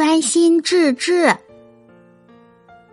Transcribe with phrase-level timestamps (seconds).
[0.00, 1.36] 专心致志。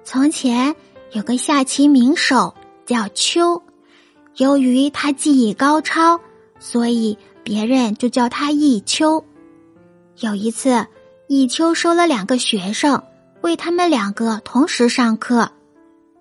[0.03, 0.75] 从前
[1.13, 2.53] 有个下棋名手
[2.85, 3.63] 叫秋，
[4.35, 6.19] 由于他技艺高超，
[6.59, 9.23] 所以别人就叫他弈秋。
[10.17, 10.85] 有一次，
[11.29, 13.01] 弈秋收了两个学生，
[13.39, 15.53] 为他们两个同时上课。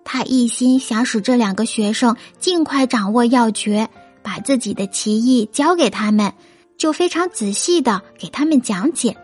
[0.05, 3.89] 他一心想使这两个学生尽快掌握要诀，
[4.23, 6.33] 把自己的棋艺教给他们，
[6.77, 9.17] 就非常仔细的给他们讲解。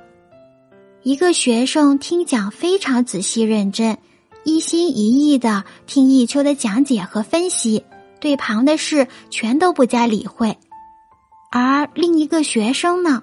[1.04, 3.98] 一个学生听讲非常仔细认真，
[4.46, 7.84] 一心一意的听弈秋的讲解和分析，
[8.22, 10.58] 对旁的事全都不加理会。
[11.52, 13.22] 而另一个学生呢，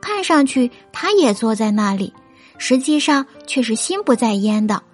[0.00, 2.12] 看上去他也坐在那里，
[2.58, 4.84] 实际上却是心不在焉的。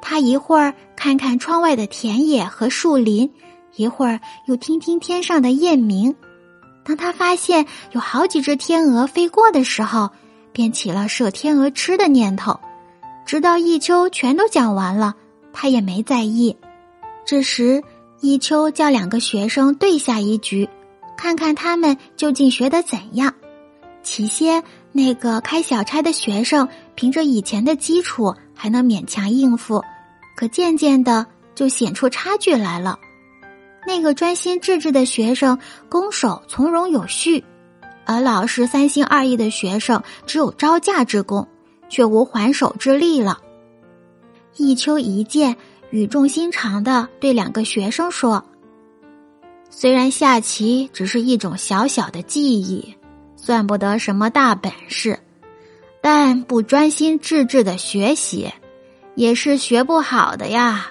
[0.00, 3.32] 他一会儿看看窗外的田野和树林，
[3.74, 6.14] 一会儿又听听天上的雁鸣。
[6.84, 10.12] 当他发现有好几只天鹅飞过的时候，
[10.54, 12.58] 便起了射天鹅吃的念头。
[13.26, 15.14] 直到弈秋全都讲完了，
[15.52, 16.56] 他也没在意。
[17.26, 17.82] 这时，
[18.20, 20.68] 弈秋叫两个学生对下一局，
[21.16, 23.34] 看看他们究竟学得怎样。
[24.02, 29.82] 起先，那个开小差的学生凭着以前的基础还能勉强应付。
[30.36, 32.98] 可渐渐的就显出差距来了。
[33.86, 37.44] 那个专心致志的学生攻守从容有序，
[38.06, 41.48] 而老师三心二意的学生只有招架之功，
[41.88, 43.38] 却无还手之力了。
[44.56, 45.56] 一秋一见，
[45.90, 48.44] 语重心长的对两个学生说
[49.70, 52.94] ：“虽然下棋只是一种小小的技艺，
[53.36, 55.18] 算不得什么大本事，
[56.00, 58.52] 但不专心致志的学习。”
[59.16, 60.88] 也是学不好的呀。